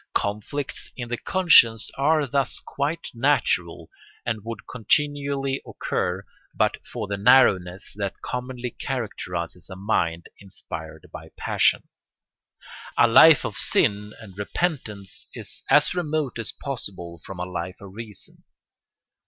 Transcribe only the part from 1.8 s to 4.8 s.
are thus quite natural and would